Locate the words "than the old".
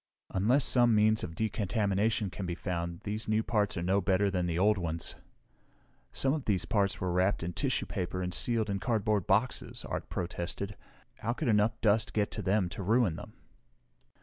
4.31-4.79